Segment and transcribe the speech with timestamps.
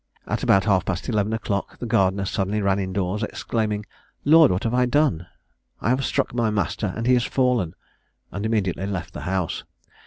[0.25, 3.85] At about half past 11 o'clock, the gardener suddenly ran in doors, exclaiming,
[4.25, 5.27] "Lord, what have I done;
[5.79, 7.75] I have struck my master, and he has fallen,"
[8.31, 9.63] and immediately left the house.